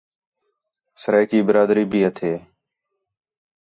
[1.01, 2.33] سرائیکی برادری بھی ہتھے